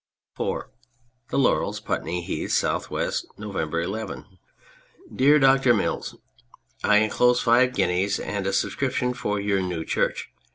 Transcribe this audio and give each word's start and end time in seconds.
IV 0.33 0.47
Tlic 1.29 1.43
Laurels, 1.43 1.79
Putney 1.79 2.23
Heath, 2.23 2.49
S. 2.63 2.87
W. 2.89 3.11
November 3.37 3.85
9. 3.87 4.25
DEAR 5.15 5.37
DOCTOR 5.37 5.75
MILLS, 5.75 6.15
I 6.83 6.97
enclose 6.97 7.39
five 7.39 7.75
guineas 7.75 8.19
and 8.19 8.47
a 8.47 8.51
subscription 8.53 9.13
for 9.13 9.39
your 9.39 9.61
new 9.61 9.85
church. 9.85 10.31